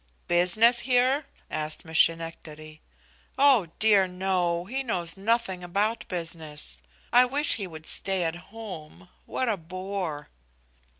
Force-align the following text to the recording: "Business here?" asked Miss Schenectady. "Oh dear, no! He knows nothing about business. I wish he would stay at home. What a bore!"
"Business 0.27 0.79
here?" 0.79 1.27
asked 1.51 1.85
Miss 1.85 1.99
Schenectady. 1.99 2.81
"Oh 3.37 3.67
dear, 3.77 4.07
no! 4.07 4.65
He 4.65 4.81
knows 4.81 5.15
nothing 5.15 5.63
about 5.63 6.07
business. 6.07 6.81
I 7.13 7.25
wish 7.25 7.57
he 7.57 7.67
would 7.67 7.85
stay 7.85 8.23
at 8.23 8.35
home. 8.49 9.09
What 9.27 9.47
a 9.47 9.57
bore!" 9.57 10.29